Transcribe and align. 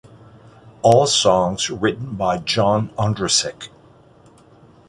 All 0.81 1.05
songs 1.05 1.69
written 1.69 2.15
by 2.15 2.39
John 2.39 2.89
Ondrasik. 2.97 3.67